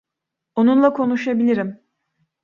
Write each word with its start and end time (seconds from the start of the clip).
Onunla 0.55 0.93
konuşabilirim. 0.93 1.79